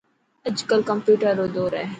اڄ 0.47 0.57
ڪل 0.69 0.81
ڪمپيوٽر 0.89 1.31
رو 1.39 1.45
دور 1.55 1.71
هي. 1.79 1.85